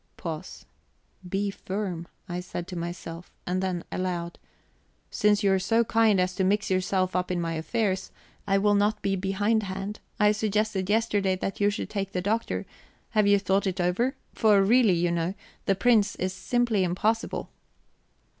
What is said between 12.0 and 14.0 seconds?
the Doctor; have you thought it